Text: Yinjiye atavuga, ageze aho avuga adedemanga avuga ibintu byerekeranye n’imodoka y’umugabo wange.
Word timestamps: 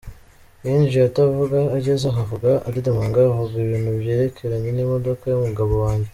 Yinjiye 0.65 1.03
atavuga, 1.09 1.57
ageze 1.77 2.03
aho 2.09 2.19
avuga 2.25 2.49
adedemanga 2.67 3.17
avuga 3.31 3.53
ibintu 3.65 3.89
byerekeranye 4.01 4.69
n’imodoka 4.73 5.23
y’umugabo 5.27 5.73
wange. 5.83 6.09